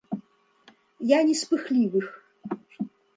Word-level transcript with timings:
Я 1.11 1.19
не 1.27 1.35
з 1.41 1.49
пыхлівых. 1.51 2.07